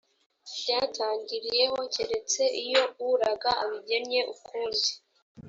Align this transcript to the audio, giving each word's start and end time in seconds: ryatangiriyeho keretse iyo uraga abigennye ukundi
ryatangiriyeho 0.57 1.79
keretse 1.93 2.41
iyo 2.63 2.83
uraga 3.11 3.49
abigennye 3.63 4.21
ukundi 4.33 4.89